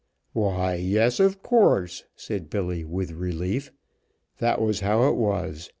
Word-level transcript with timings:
"Why, 0.33 0.77
yes, 0.77 1.19
of 1.19 1.43
course," 1.43 2.05
said 2.15 2.49
Billy, 2.49 2.83
with 2.83 3.11
relief. 3.11 3.71
"That 4.39 4.59
was 4.59 4.79
how 4.79 5.07
it 5.09 5.15
was. 5.15 5.69